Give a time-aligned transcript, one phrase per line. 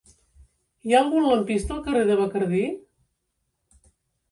[0.87, 2.65] Hi ha algun lampista al carrer de Bacardí?